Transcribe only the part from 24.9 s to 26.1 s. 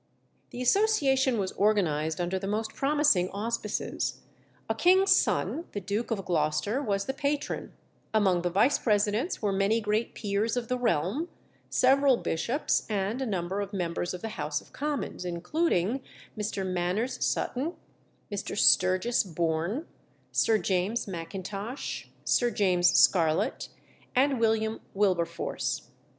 Wilberforce.